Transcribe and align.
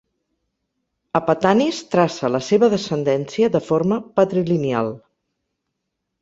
Apatanis 1.19 1.81
traça 1.95 2.31
la 2.37 2.41
seva 2.47 2.69
descendència 2.75 3.51
de 3.57 3.63
forma 3.67 3.99
patrilineal. 4.17 4.91